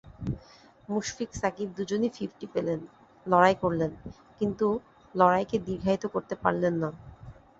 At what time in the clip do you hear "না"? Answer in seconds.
6.75-6.89